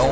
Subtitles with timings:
[0.00, 0.06] フ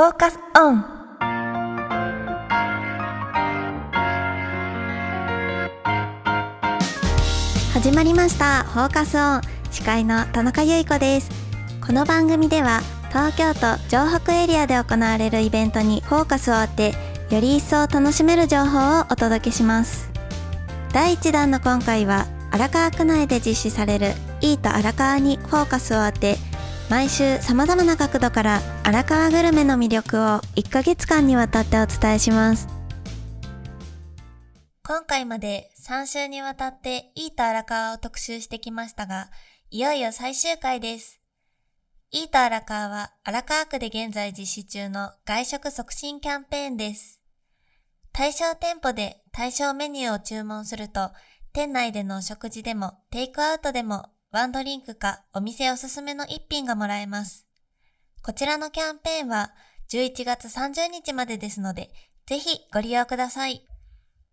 [0.00, 0.82] ォーカスオン
[7.74, 8.64] 始まりました。
[8.64, 11.30] フォーカスオン司会の田中由衣子です。
[11.86, 16.94] この番組では東京都城北エリアで行われるイベントにフォーカスを当て
[17.28, 20.10] より一層楽しめる情報をお届けします。
[20.94, 26.36] 第1弾の今回は荒川区内で実施されるイート荒川にフォーカスを当て
[26.88, 30.20] 毎週様々な角度から荒川グルメの魅力を
[30.56, 32.68] 1ヶ月間にわたってお伝えします。
[34.82, 39.30] 今回まで3週にわたってイート荒川を特集してきましたが
[39.70, 41.20] いよいよ最終回です。
[42.10, 47.22] イート荒川は荒川区で現在実施中の外食促進キャンペーンです。
[48.12, 51.12] 対象店舗で対象メニューを注文すると
[51.52, 57.48] 店内での食事でもテイクアウトでもワンドリンクかお店おすすめの一品がもらえます。
[58.22, 59.50] こちらのキャンペーンは
[59.90, 61.90] 11月30日までですので、
[62.26, 63.66] ぜひご利用ください。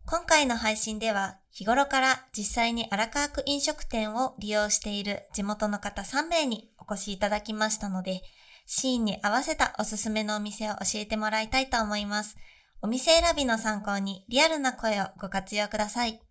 [0.05, 8.21] 今回の配信では日頃から実際に荒川区飲食店を利用している地元の方3名にお越しいただきましたので、
[8.67, 12.37] シーンに合わせたおすすめのお店を教えてもらいたいと思います。
[12.83, 16.21] お店選びの参考にリアルな声をご活用ください。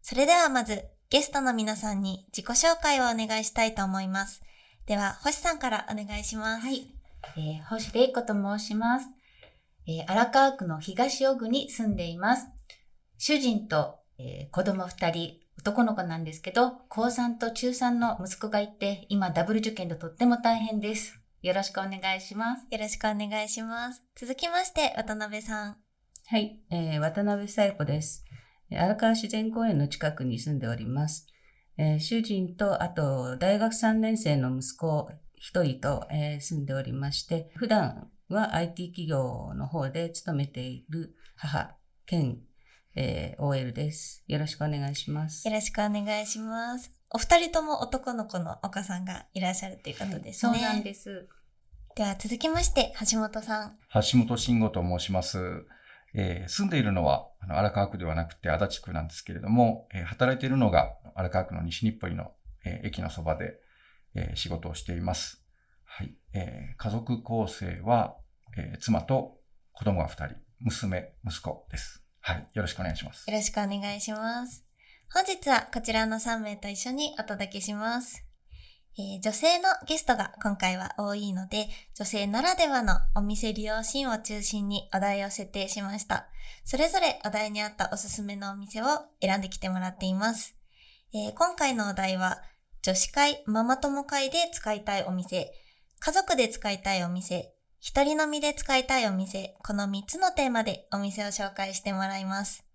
[0.00, 4.42] それではまずゲストの皆さんに自己紹介をお願いしたいと思います。
[4.86, 6.66] では、星さんからお願いします。
[6.66, 6.92] はい。
[7.36, 9.06] えー星玲子と申します。
[9.86, 12.48] えー荒川区の東尾久に住んでいます。
[13.18, 21.20] 主人と、えー子供二人、男の子なんですけど、高3と中3の息子がいて、今ダブル受験でとっても大変です。
[21.40, 22.66] よろしくお願いします。
[22.68, 24.02] よろしくお願いします。
[24.16, 25.76] 続きまして、渡辺さん。
[26.26, 28.24] はい、えー渡辺紗友子です。
[28.70, 31.26] えー荒川自然公園の近くに住んでおります。
[31.78, 41.76] えー主人と、あと、大学3年生の息子一人と、えー住んでおりまして、普段は IT 企業の方で勤めている母
[42.06, 42.38] 兼、
[42.94, 44.24] えー OL です。
[44.26, 45.54] よろしくお願いしますよ。
[45.54, 46.92] ろしくお願いします。
[47.10, 50.58] お二人とも男の子のお母さんがいらっしゃるということですね。
[50.58, 51.28] そうなんです。
[51.94, 53.78] では続きまして、橋本さん。
[53.94, 55.66] 橋本慎吾と申します。
[56.18, 62.32] えー住んでいるのはあの荒川区ではなくて足立区なんですけれども、えー働いているのが荒川区の西日暮里の、
[62.64, 63.60] えー駅のそばで、
[64.14, 65.44] えー仕事をしています。
[65.84, 66.14] はい。
[66.32, 68.16] えー家族構成は、
[68.56, 69.38] えー妻と
[69.72, 72.02] 子供が2人、娘、息子です。
[72.20, 72.48] はい。
[72.54, 73.36] よろしくお願いしますよ。
[73.36, 74.64] ろしくお願いします。
[75.12, 78.25] 本日はこちらの3名と一緒にお届けします。
[78.98, 86.28] えー女性のゲストが今回は多いので、女性ならではのお店利用シーンを中心にお題を設定しました。
[86.64, 88.86] それぞれお題に合ったおすすめのお店を
[89.20, 90.56] 選んできてもらっています。
[91.12, 92.42] えー今回のお題は、
[92.80, 95.52] 女子会、ママ友会で使いたいお店、
[95.98, 102.65] 家族で使いたいお店、一人飲みで使いたいお店、この3つのテーマでお店を紹介してもらいます。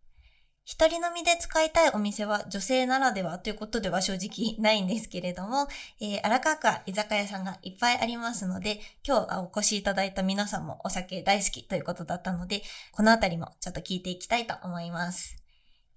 [0.63, 5.67] 一人飲みで使いたいお店は女性ならではということでは正直ないんですけれども、
[5.99, 12.61] えー荒川区は居酒屋さんがいっぱいありますので、今日お越しいただいた皆さんもお酒大好きということだったので、
[12.91, 15.40] このあたりもちょっと聞いていきたいと思います。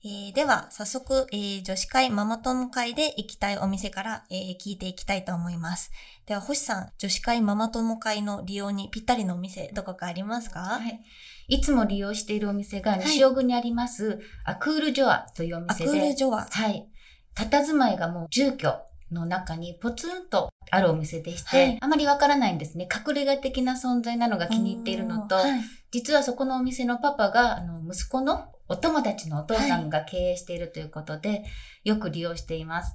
[0.06, 5.92] えーでは、早速、えー女子会ママ友会で行きたいお店から、えー聞いていきたいと思います。
[6.26, 10.60] では、星さん、女子会ママ友会の利用にぴったりのお店、どこかありますか？
[10.60, 11.00] はい。
[11.48, 15.90] いつも利用しているお店が西尾久にあります、アクールジョアというおア店で。
[15.90, 16.48] クールジョア。
[16.50, 16.86] はい。
[17.34, 18.74] 佇まいがもう住居
[19.10, 22.86] の中にポツンとあるお店でして、はいあまりわからないんですね。
[22.94, 25.62] 隠れ家的な存在なのが気に入っているのと、はい
[25.92, 31.44] 実はそこのお店のパパが、あの、息子のお友達のお父さんが経営しているということで、
[31.84, 32.94] よく利用しています。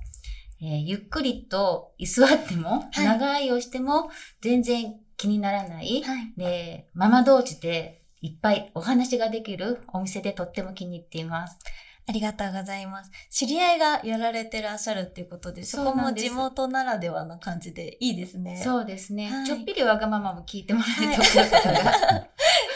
[0.62, 4.10] えーゆっくりと居座っても、はい長いをしても、
[4.42, 6.02] 全然気にならない。
[6.04, 6.34] はい。
[6.38, 11.58] で、ママ同士でいっぱいお話ができるお店でとっても気に入っています。
[12.10, 13.12] ありがとうございます。
[13.30, 18.60] 知り合いがやられてらっしゃるっていうことで、そこも地元ならではな感じでいいですね。
[18.64, 22.28] そうですね、はいちょっぴりわがままも聞いてもらえるところとかが、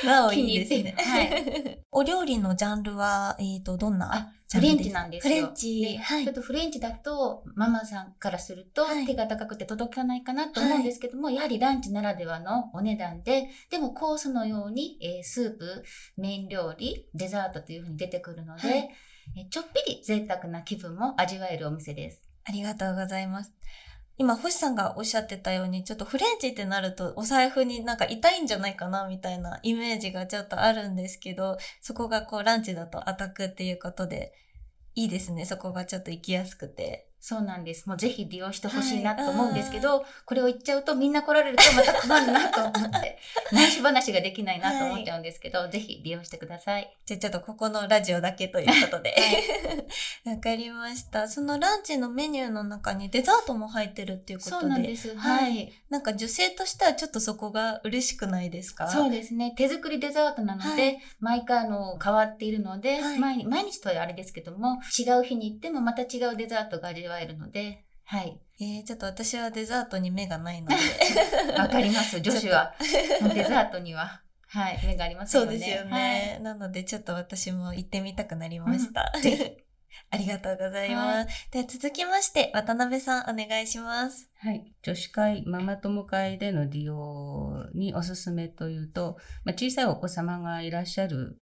[0.05, 0.95] なおいいですね。
[0.97, 1.79] はい。
[1.91, 5.35] お料理のジャンルは、えっ、と、どんなフレンチなんですよ。
[5.35, 5.81] フレンチ。
[5.81, 6.35] ではいちょっ。
[6.35, 15.83] とフレンチだと、ママさんからするとはい手が高くて届かないかなと思うんですけども、やはりランチならではのお値段で、でもコースのように、えースープ、
[16.17, 18.89] メイン料理、デザートというふうに出てくるので、はい
[19.37, 22.21] えーちょっぴり贅沢な気分も味わえるお店です。
[22.45, 23.53] ありがとうございます。
[24.17, 34.33] 今、星さんがおっしゃってたように、ちょっとフレンチってなると、お財布になんか痛いんじゃないかな、みたいなイメージがちょっとあるんですけど、そこがこう、ランチだとアタックっていうことで、
[34.95, 35.45] いいですね。
[35.45, 37.09] そこがちょっと行きやすくて。
[37.25, 37.87] そうなんです。
[37.87, 43.17] もうぜひ利用してほしいなと思うんですけど、これを言っちゃうとみんな来られるとまた困るなと思って、
[43.53, 46.93] 内緒話ができないなと思っちゃうんですけど、ぜひ利用してください。
[47.05, 49.15] じゃあちょっとここのラジオだけということで。
[50.27, 51.29] わかりました。
[51.29, 54.59] そのランチのメニューの中にデザートも入ってるっていうことで。
[54.61, 55.15] そうなんです。
[55.15, 55.71] ははいい。
[55.89, 58.89] なんか女性としてはちょっとそこが嬉しくないですか？
[58.89, 59.53] そうですね。
[59.55, 68.39] 手作りデザートなので、はい毎回あの変わっているので、はい毎日毎日とはあれですけども、違う日に行ってもまた違うデザートが味わえるので、はい。
[68.59, 70.75] えー、ちょっと私はデザートに目がないので。
[71.57, 72.19] わかります。
[72.21, 72.75] 女子は。
[73.21, 75.51] もうデザートには、はい、目がありますよね。
[75.51, 79.11] そうですよね、なのでちょっと私も行ってみたくなりました。
[80.09, 81.51] ありがとうございます。
[81.51, 84.29] では続きまして、渡辺さんお願いします。
[84.39, 84.73] はい。
[84.81, 91.37] 女子会、ママ友会での利用におすすめというと、まあ、小さいお子様がいらっしゃる、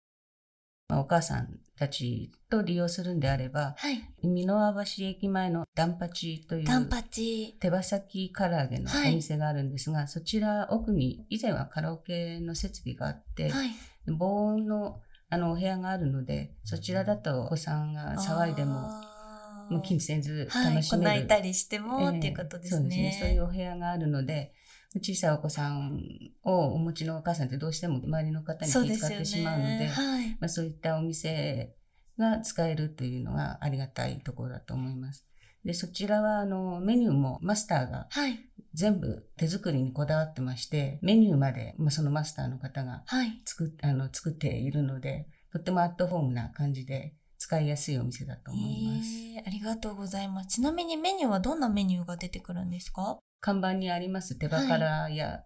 [0.90, 4.08] まあ、お母さんたちと利用するんであれば、はい。
[4.24, 7.58] 美濃輪橋駅前のダンパチというタンパチ。
[7.60, 13.70] 手羽先唐揚げのお店があるんですが、そちら奥に以前はカラオケの設備があって、はい。
[14.06, 15.02] 防音の
[15.32, 18.88] あのお部屋があるので、そちらだとお子さんが騒いでも、
[19.72, 20.76] もう気にせずはい。
[20.76, 21.04] 楽しめる。
[21.04, 23.04] こう泣いたりしても、ええっていうことですそうですね。
[23.06, 23.18] ね。
[23.20, 24.54] そういうお部屋があるので、
[25.00, 26.02] 小さいお子さん
[26.44, 29.00] をお持ちのお母さんってどうしても周りの方に気。
[29.00, 30.30] 遣ってしまうので、はい。
[30.40, 31.74] まあ、そういったお店
[32.18, 35.26] が使えるというのがありがたいところだと思います。
[35.64, 38.40] で、そちらはあのメニューもマスターがはい。
[38.74, 43.42] 全部手作りにこだわってまして、メニューまで、まあ、そのマスターの方がはい。
[43.46, 49.10] 作っあの作っているので、とってもアットホームな感じで使いやすいお店だと思います。
[49.10, 50.50] えーありがとうございます。
[50.50, 53.18] ちなみにメニューはどんなメニューが出てくるんですか？
[53.42, 55.44] 看板にあります手羽辛屋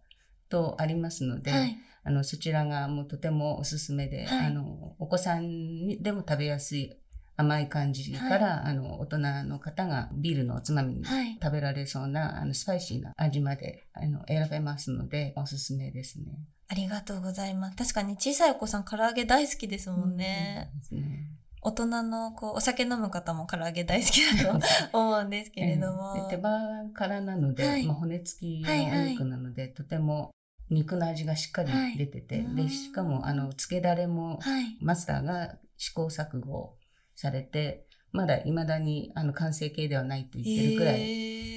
[0.50, 1.78] とありますので、はい。
[2.04, 6.96] あのそちらがもうとてもおすすめで、はいあのお子さんにでも食べやすい
[7.36, 11.38] 甘い感じから、あの大人の方がビールのおつまみにはい。
[11.42, 16.26] 食べられそうなあのスパイシーな味まであの選べますのでおすすめですね。
[16.68, 17.76] ありがとうございます。
[17.76, 20.70] 確かに小さいお子さん唐揚げ大好きですもんね。
[20.74, 21.35] うんですね
[21.66, 24.60] 大人のこうお酒飲む方も唐揚げ大好きだと
[24.94, 26.14] 思うんですけれども。
[26.16, 30.30] ええで手羽辛なので、はいまあ、骨付きのはいはいお肉なので、とても
[30.70, 34.78] 肉の味がしっかり出てて、はいでしかもあのつけだれもはい。
[34.80, 36.78] マスターが試行錯誤
[37.16, 41.06] されて、まだ未だにあの完成形ではないと言ってるくらい、え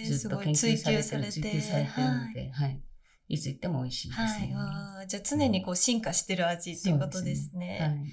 [0.05, 2.81] ーずっと研究されてる、追求されてるので、はい。
[3.29, 4.49] いつ行っても美味しいですはい。
[4.49, 4.55] ね。
[4.55, 8.07] はい、じゃあ常にこう進化してる味っていうことですね。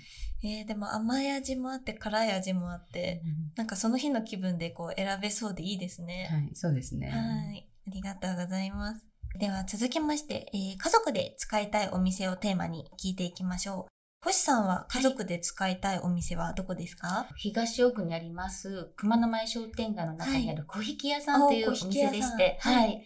[0.46, 3.22] はいえーでも甘い味もあって辛い味もあって、
[3.56, 6.30] なんかその日の気分でこう選べそうでいいですね。
[6.32, 7.10] はい、そうですね。
[7.10, 7.68] はい。
[7.88, 9.06] ありがとうございます。
[9.40, 13.92] では続きまして、えー家族で使いたいお店をテーマに聞いていきましょう。
[14.24, 23.04] 星さんは家族で使いたいお店はどこですか、東奥にあります熊野前商店街の中にある小引き屋さんというお店でして、はいはい。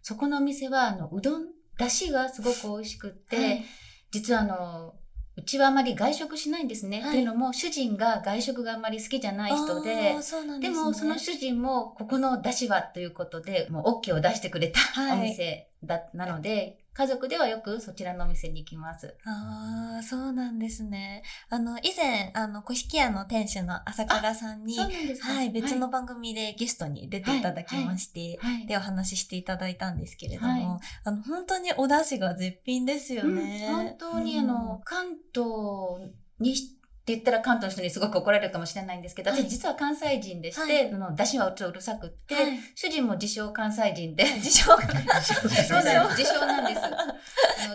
[0.00, 1.46] そこのお店は、あの、うどん、
[1.78, 3.64] だしがすごく美味しくって、はい
[4.12, 4.94] 実はあの、
[5.34, 7.00] うちはあまり外食しないんですね。
[7.00, 7.10] はい。
[7.12, 10.16] というのも、主人が外食があんまり好きじゃない人ででね、
[10.60, 15.18] ですも、その主人も、ここの出汁はということで、もう OK を出してくれたはい。
[15.18, 19.16] お店だ、なので、家族ではよくそちらのお店に行きます。
[19.24, 21.22] ああ、そうなんですね。
[21.48, 28.66] あの、以前、あの、小引屋の店主の朝倉さんに、はい、別の番組でゲストに出ていただきまして、はい。
[28.66, 33.66] で、お話ししていただいたんですけれども、はいあの、本当にお出汁が絶品ですよね。
[33.70, 39.40] うん本当にうんあの、関東にしって言ったら関東の人にすごく怒られるかもしれないんですけど、はい。
[39.42, 40.60] 私実は関西人でして、
[40.94, 41.16] はい。
[41.16, 42.58] 出汁はうちうるさくって、はい。
[42.76, 46.80] 主人も自称関西人で、自称がそうなんです自称なんです。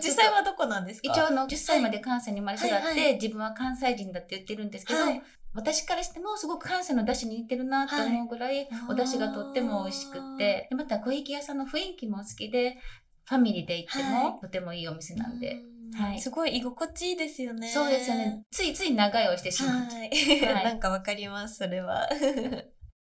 [0.02, 1.12] 実際はどこなんですか？
[1.12, 3.14] 一応あの10歳まで関西に生まれ育って、はいはい。
[3.16, 5.22] 自分は関西人だって言ってるんですけど、はい。
[5.52, 12.78] 私からしてもすごく関西の出汁に似てるなって思うぐらい、お出汁がとっても美味しくって、でまた小池屋さんの雰囲気も好きで、
[13.26, 14.40] ファミリーで行っても、はい。
[14.40, 15.56] とてもいいお店なんで。
[15.56, 17.68] うんはいすごい居心地いいですよね。
[17.68, 18.42] そうですよね。
[18.50, 19.72] ついつい長いをしてしまう。
[19.72, 20.10] はい。
[20.46, 22.08] はいなんかわかります、それは。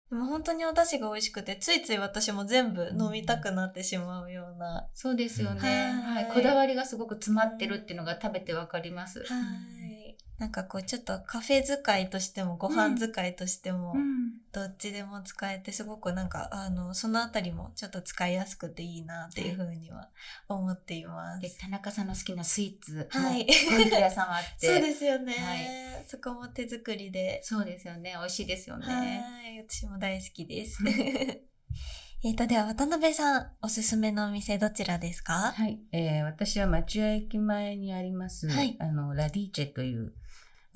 [0.08, 4.88] でも本当にお出汁が美味しくて、ついつい私も全部飲みたくなってしまうような。
[4.94, 6.32] そうですよね、ははいい。
[6.32, 9.20] こだわりがすごく詰まってるっていうのが食べてわかります。
[9.20, 9.26] はい。
[10.38, 20.08] なんかこうちょっとカフェ使いとしてもご飯使いとしてもうんどっちでも使えてすごくなんかあのそのあたりもちょっと使いやすくていいなっていうふうには
[20.48, 21.38] 思っていま。
[21.38, 27.40] です田中さんの好きなスイーツはいも小池屋さんはあって、そうですよね、はそこも手作りで。
[27.42, 28.14] そうですよね。
[28.18, 28.86] 美味しいですよね。
[28.86, 29.04] は
[29.48, 29.64] い。
[29.68, 30.82] 私も大好きです。
[32.24, 35.52] えっと、では渡辺さん、おすすめのお店どちらですか？
[35.54, 40.14] はい、えー私は町屋駅前にあります、はいあのラディーチェという、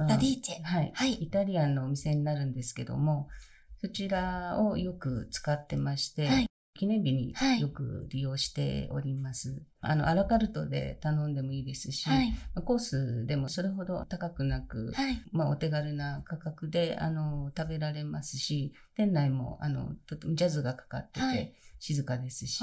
[0.08, 0.62] ラディーチェ。
[0.62, 3.28] はい、はいイタリアンのお店になるんですけども、
[3.80, 6.46] そちらをよく使ってまして、はい
[6.78, 9.62] 記念日にはいよく利用しております。
[9.82, 12.30] あの、アラカルトで頼んでもいいですし、はい。
[12.54, 15.20] まあコースでもそれほど高くなく、はい。
[15.30, 22.62] まあ、お手軽な価格で、あの、食べられますし、店内も、あの、とてもジャズがかかってて、はい静かですし、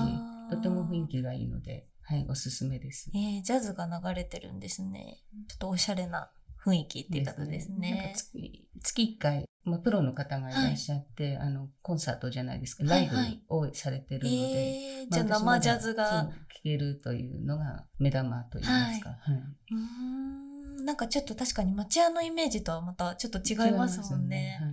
[0.49, 3.09] とても雰囲気がいいので、はい、おすすめです。
[3.13, 5.17] えー、ジャズが流れてるんですね。
[5.49, 6.29] ちょっとおしゃれな
[6.67, 8.17] 雰囲気っていうことですなんねか。
[8.17, 16.29] 月月1回、まあ、プロの方がいらっしゃって、あの、コンサートじゃないですけど、ライはいはいブをされてるので、えー、じゃあま生ジャズが。
[16.57, 19.09] 聴けるというのが目玉といいますか。
[19.09, 20.85] はいうーん。
[20.85, 24.57] なんかちょっと確かに町屋のイメージとはまたちょっと違いますもんね。
[24.61, 24.71] はい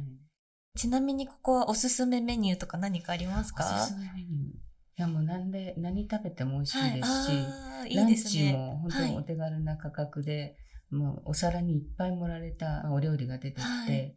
[0.76, 3.64] ちなみにここはおすすめメニューとか何かありますか？
[3.64, 4.54] おすすめメニュー。
[4.54, 4.58] い
[4.96, 8.30] や、もうなんで、何食べても美味しいですし、あーいランいですね。
[8.30, 10.56] チも本当にお手軽な価格で、
[10.94, 14.16] もうお皿にいっぱい盛られたお料理が出てきて、はい。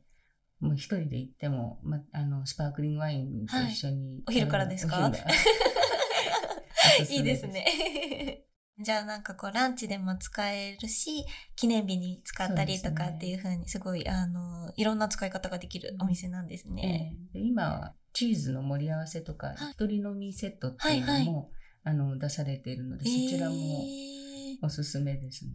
[0.60, 5.08] もう一人で行っても、ま、あの、スパークリングワインと一緒に、お昼からですか？
[5.08, 5.36] お昼から
[7.02, 8.44] おすすめいいですね。
[8.80, 17.16] じゃあなんかこうランチでも使えるし、記念日に使ったりとかっていう風にすごい、あの、いろんな使い方ができるお店なんですね。
[17.34, 17.40] ええ。
[17.40, 19.56] で今はチーズの盛り合わせとか、はい。
[19.72, 21.52] 一人飲みセットっていうのも、はい
[21.84, 25.52] あの出されているので、そちらもえーおすすめですね。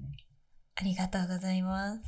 [0.83, 2.01] ありがとうございます。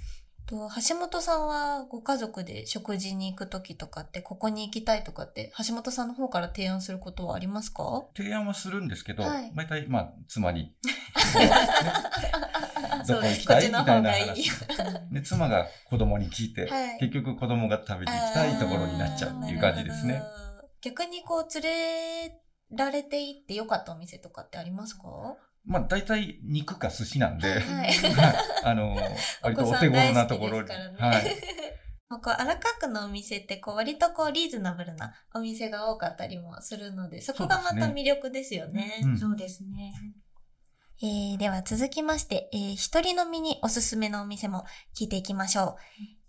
[0.46, 8.02] と橋本さんはご家族で食事に行く時とかってここに行きたいとかって橋本さんの方から提案することはありますか？
[8.16, 9.52] 提案はするんですけど、はい。
[9.54, 10.74] 大体、まあ、妻に、
[13.06, 13.66] どこ行きたい？
[13.68, 14.50] みたいな話。
[15.12, 16.98] で、妻が子供に聞いて、はい。
[16.98, 20.20] 結局子供が食べに行きたいところになっちゃうっていう感じですね。
[20.82, 21.64] 逆にこう連
[22.28, 22.40] れ
[22.72, 25.02] られて行ってよかったお店とかってありますか？
[25.64, 27.90] まあ、大体肉か寿司なんで、はい
[28.64, 28.96] あの、
[29.42, 30.68] 割とお手頃なところに。
[30.68, 31.24] はい。
[32.10, 39.00] もうこう荒川区のお店ってこう割とこうリーズナブルなお店が多かったりもするのでそこがまた魅力ですよね。
[39.02, 39.92] うんそうですね。
[41.02, 45.76] えーでは続きまして、えー一人飲みにおすすめのお店も聞いていきましょう。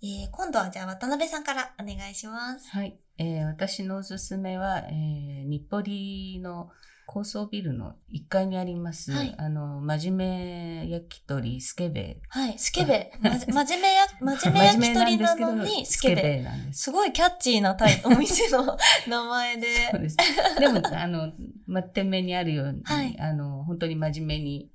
[0.01, 2.69] えー今度はじゃあ渡辺さんからお願いします。
[2.71, 2.97] はい。
[3.17, 6.69] えー私のおすすめは、えー日暮里の
[7.05, 12.19] 高層ビルの1階にあります、はいあの、真面目焼き鳥スケベ。
[12.29, 13.11] はい、スケベ。
[13.21, 16.41] 真面目や、真面目焼き鳥なのにスケベ。
[16.41, 16.83] なんです。
[16.83, 19.67] すごいキャッチーなタイお店の 名前で。
[19.91, 20.17] そうです。
[20.59, 21.31] でも、あの、
[21.67, 24.71] ま、店名にあるように、はいあの、本当に真面目に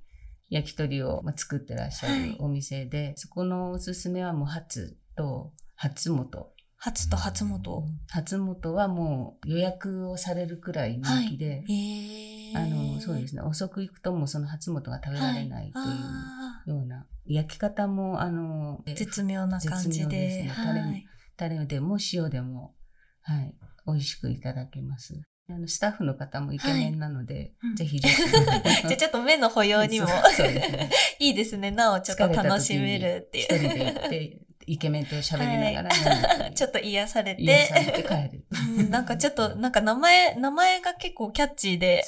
[0.49, 6.52] 焼き鳥をま作ってらっしゃはいるお店で、そこのおすすめはもう初と初本。
[6.82, 7.84] 初と初元。
[8.08, 20.16] 初本はもう予約をされるくらい人気で、へーあの、そうですね、遅く行くともうその初本が食べられないというあような、焼き方も、あの、ー絶妙な感じで。
[20.16, 21.06] ですねタレはい
[21.37, 22.75] タレでも塩でも、
[23.22, 23.54] はい、
[23.87, 25.22] 美味しくいただけます。
[25.49, 27.99] あのスタッフの方もイケメンなので、うんぜひ。
[28.00, 30.90] じゃあちょっと目の保養にもね。
[31.18, 31.70] いいですね。
[31.70, 33.44] なおちょっと楽しめるっていう。
[33.44, 37.43] 一人で行って、イケメンと喋りながら飲んで、ちょっと癒されて。
[37.43, 38.45] 癒されて帰る。
[38.79, 42.05] うんなんかちょっと、なんか名前、名前が結構キャッチーで。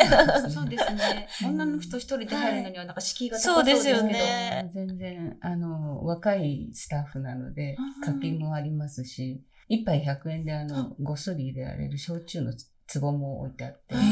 [0.48, 1.26] そうですね。
[1.44, 4.08] 女の人一人で入るのにはなんか敷居が高そうですよけど。
[4.10, 4.70] ね。
[4.72, 12.52] 全然、あの、若いスタッフなのでうん、課金もありますし、一杯100円で、あの、ごっそり入れられる焼酎の
[12.92, 14.04] 壺も置いてあって、そこ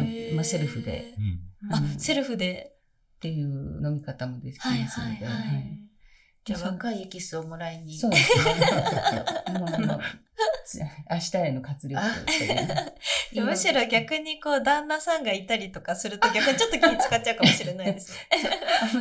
[0.00, 1.14] ーまあセルフで。
[1.62, 1.72] うん。
[1.72, 2.00] あう、ん。
[2.00, 2.74] セルフで。
[3.20, 5.46] ていう飲み方もできはいますので、はいはい。
[5.46, 5.87] はい
[6.48, 7.98] じゃあ若いエキスをもらいに。
[7.98, 8.16] そうで
[10.64, 11.04] すね。
[11.10, 12.02] 明日への活力。
[13.42, 18.28] むしろ逆にこう、旦那さんがいたりとかすると逆にちょっと気使っちゃうかもしれないですね。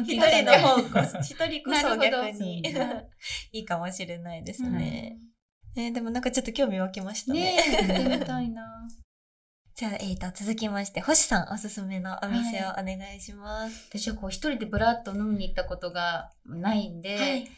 [0.06, 2.62] 一人の方こそ、 一人こそ逆に
[3.52, 5.18] いいかもしれないですね。
[5.78, 7.40] えーでもなんかちょっと興味湧きましたね。
[7.40, 8.64] ねえ、行ってみたいな。
[9.78, 13.88] じゃあ、えーと、続きまして、星さんおすすめのお店をお願いします。
[13.92, 17.52] 私はこう一人でブラッと飲みに行ったことがないんで、はい。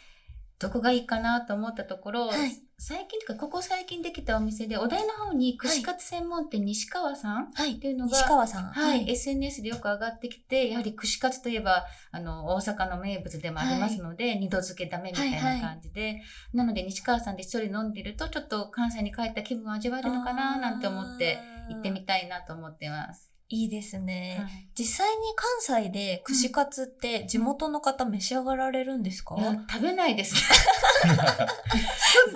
[0.60, 7.74] どこがいいかなと思ったところ、はい最近というか、ここ最近できたお店で、お台の方に串カツ専門店西川さんはい。
[7.74, 8.64] っていうのが、西川さん。
[8.72, 16.22] はい、SNS でよく上がってきて、やはり串カツといえば、あの、大阪の名物でもありますので、二度漬けダメみたいな感じで、
[16.54, 21.38] なので西川さんで一人飲んでると、ちょっと関西に帰った気分を味わえるのかななんて思って、
[21.70, 23.30] 行ってみたいなと思ってます。
[23.52, 24.38] いいですね。
[24.42, 30.36] はい実際に関西で串カツって地元の方召し上がられるんですか、いや、食べないです。
[30.40, 30.42] そ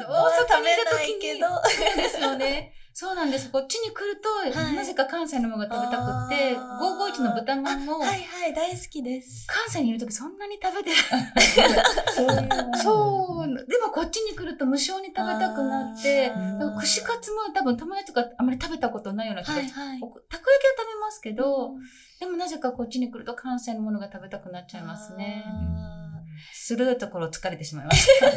[0.04, 1.48] う大阪にいた時に食べないけど。
[1.48, 2.74] そうですよね。
[2.96, 3.52] そうなんです。
[3.52, 9.48] こっちに来ると、はいなぜか関西のものが食べたくって、あー551の豚まんも、はいはい、大好きです。
[9.48, 12.78] 関西にいるときそんなに食べてない。
[12.78, 13.66] そう。
[13.68, 16.32] でもこっちに来ると無性に食べたくなって、
[16.80, 20.00] 串カツも多分友達とかあんまり食べたことないような気がはいはい。
[20.00, 20.40] おたこ焼きは
[20.78, 21.72] 食べますけど、
[22.20, 25.44] でもなぜかこっちに来ると関西のものが食べたくなっちゃいますね。
[25.48, 26.22] あ
[26.54, 28.28] 鋭いところ疲れてしまいました。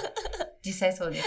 [0.64, 1.26] 実際そうです。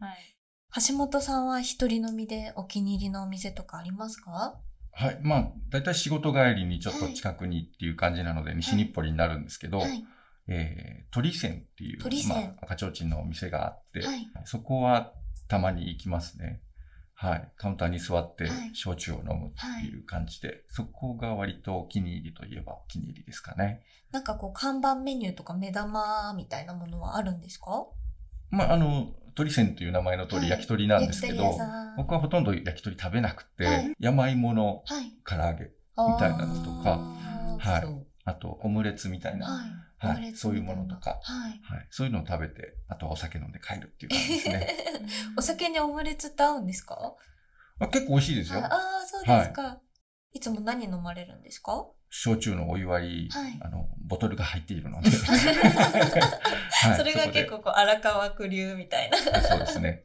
[0.00, 0.33] はい。
[0.76, 4.58] ー橋本さんは一人飲みでお気に入りのお店とかありますか？
[4.92, 5.18] はい。
[5.22, 10.04] まあ、だいたい仕事帰りにちょっと近くにっていう感じなので、西日暮里になるんですけど、はい。
[10.46, 15.12] えー、鳥泉っていう、まあ、赤ちょうちんのお店があって、はいそこは
[15.48, 16.60] たまに行きますね。
[17.14, 17.52] はい。
[17.56, 23.82] カウンターに座ってはい焼酎を飲むっていう感じで、そこが割とお気に入りといえばお気に入りですかね。
[24.12, 27.86] なんかこう、看板メニューとか目玉みたいなものはあるんですか？
[28.50, 35.12] まあ、あの、鳥泉という名前の鳥、はい焼き鳥なんですけど焼き鳥屋さん、僕はほとんど焼き鳥食べなくて、はい山芋のはい。
[35.26, 36.98] 唐揚げ、みたいなのとか
[37.58, 40.06] はいあとオムレツみたいな、はい。
[40.06, 41.60] はいそういうものとかはい。
[41.62, 44.68] はい、そういうのを食べて、あとはお酒飲んで帰るっていう感じですね。
[45.36, 47.14] お酒にオムレツって合うんですか？
[47.80, 48.60] あ結構美味しいですよ。
[48.60, 49.80] ああー、そうですか。
[50.34, 51.86] いつも何飲まれるんですか？
[52.10, 55.08] 焼酎のお湯割り、はいあの、ボトルが入っているので。
[55.16, 59.16] はいそれが結構こう荒川区流みたいな。
[59.42, 60.04] そうですね。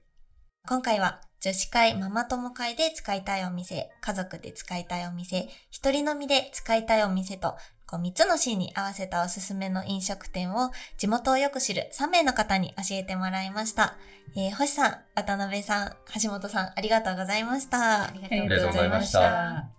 [0.67, 7.57] 今回は女子会ママ友会で使いたいお店、家族で使いたいお店、一人飲みで使いたいお店と、
[7.87, 13.97] こう3つの C に合わせたおすすめの飲食店を地元をよく知る3名の方に教えてもらいました。
[14.35, 18.03] えー、星さん、渡辺さん、橋本さん、ありがとうございました。
[18.03, 19.78] ありがとうございました。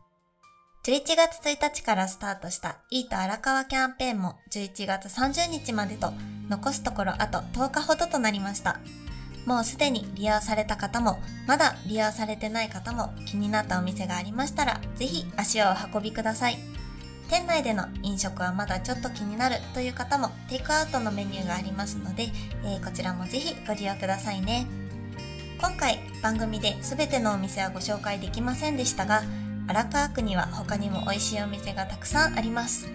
[0.83, 6.11] 11月1日からスタートしたイート荒川キャンペーンも11月30日までと
[6.49, 8.81] 残すところあと10日ほどとなりました。
[9.45, 16.57] もうすでに利用された方もまだ利用されてない方も気になったお店がありましたらぜひ足をお運びください。
[17.29, 22.29] 店内での飲食はまだちょっと気になるという方もテイクアウトのメニューがありますので、
[22.65, 24.67] えーこちらもぜひご利用くださいね。
[25.61, 29.21] 今回番組で全てのお店はご紹介できませんでしたが
[29.71, 32.89] 荒川区には他にも美味しいお店がたくさんあります。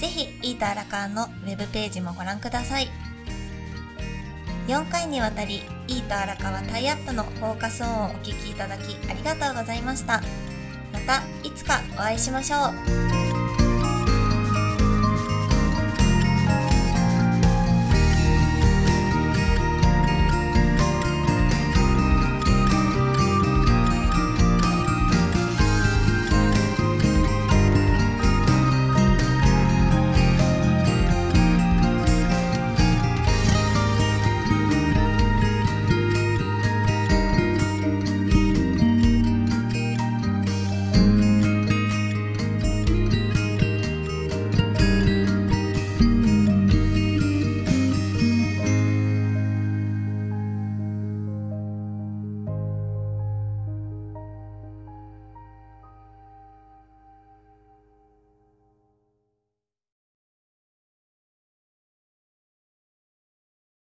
[0.00, 2.88] ぜひ、イータ荒川のウェブページもご覧ください。
[4.68, 10.22] 4回にわたり、イート荒川タイアップのフォーカスオンをお聞きいただきありがとうございました。
[10.92, 12.58] また、いつかお会いしましょ
[13.06, 13.09] う。